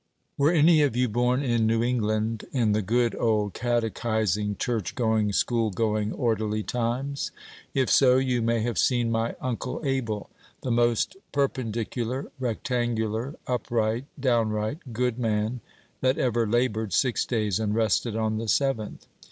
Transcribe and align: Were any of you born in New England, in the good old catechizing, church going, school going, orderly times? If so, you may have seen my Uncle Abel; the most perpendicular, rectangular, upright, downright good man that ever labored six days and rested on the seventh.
Were 0.35 0.51
any 0.51 0.81
of 0.81 0.95
you 0.95 1.07
born 1.07 1.43
in 1.43 1.67
New 1.67 1.83
England, 1.83 2.45
in 2.51 2.71
the 2.71 2.81
good 2.81 3.15
old 3.19 3.53
catechizing, 3.53 4.55
church 4.55 4.95
going, 4.95 5.31
school 5.31 5.69
going, 5.69 6.11
orderly 6.13 6.63
times? 6.63 7.29
If 7.75 7.91
so, 7.91 8.17
you 8.17 8.41
may 8.41 8.61
have 8.61 8.79
seen 8.79 9.11
my 9.11 9.35
Uncle 9.39 9.79
Abel; 9.85 10.31
the 10.63 10.71
most 10.71 11.17
perpendicular, 11.31 12.31
rectangular, 12.39 13.35
upright, 13.45 14.05
downright 14.19 14.91
good 14.91 15.19
man 15.19 15.61
that 15.99 16.17
ever 16.17 16.47
labored 16.47 16.93
six 16.93 17.23
days 17.23 17.59
and 17.59 17.75
rested 17.75 18.15
on 18.15 18.39
the 18.39 18.47
seventh. 18.47 19.05